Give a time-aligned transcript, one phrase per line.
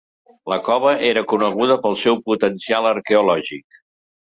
[0.53, 3.81] La cova era coneguda pel seu potencial arqueològic.